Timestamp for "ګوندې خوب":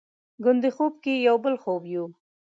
0.43-0.93